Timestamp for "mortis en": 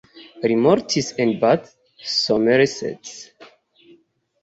0.67-1.35